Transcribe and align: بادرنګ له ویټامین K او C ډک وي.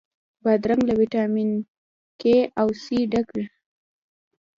بادرنګ 0.43 0.81
له 0.89 0.93
ویټامین 0.99 1.51
K 2.21 2.23
او 2.59 2.67
C 2.81 2.83
ډک 3.11 3.27
وي. 3.35 3.45